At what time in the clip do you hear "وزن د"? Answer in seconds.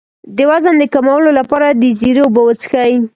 0.49-0.83